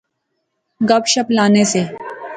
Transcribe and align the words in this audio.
گپ 0.89 1.03
شپ 1.11 1.27
لانے 1.35 1.63
سے 1.71 1.81